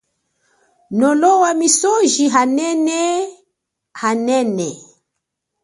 [0.99, 3.01] Nolowa misoji anene
[4.09, 4.69] anene.